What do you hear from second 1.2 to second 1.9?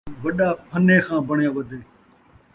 بݨیا ودے